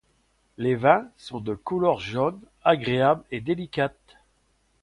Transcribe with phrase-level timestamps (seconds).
[0.57, 4.17] Les vins sont de couleur jaune, agréable et délicate.